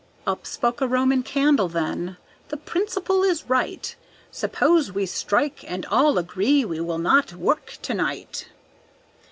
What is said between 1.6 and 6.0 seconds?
then, "The principle is right! Suppose we strike, and